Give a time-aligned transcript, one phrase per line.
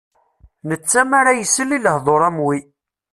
[0.69, 2.57] Netta mi ara isel i lehdur am wi.